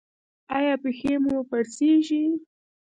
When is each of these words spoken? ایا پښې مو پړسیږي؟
ایا 0.57 0.73
پښې 0.83 1.13
مو 1.23 1.37
پړسیږي؟ 1.49 2.23